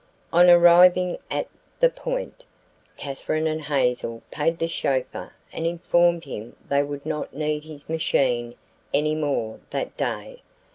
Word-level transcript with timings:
On 0.33 0.49
arriving 0.49 1.19
at 1.29 1.47
"the 1.79 1.91
Point," 1.91 2.43
Katherine 2.97 3.45
and 3.45 3.61
Hazel 3.61 4.23
paid 4.31 4.57
the 4.57 4.67
chauffeur 4.67 5.31
and 5.53 5.67
informed 5.67 6.23
him 6.23 6.55
they 6.67 6.81
would 6.81 7.05
not 7.05 7.35
need 7.35 7.65
his 7.65 7.87
machine 7.87 8.55
any 8.95 9.13
more 9.13 9.59
that 9.69 9.95
day. 9.97 10.41